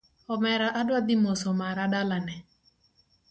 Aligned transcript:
Omera 0.33 0.67
adwa 0.79 0.99
dhi 1.05 1.15
moso 1.23 1.49
mara 1.59 1.83
dalane 1.93 2.37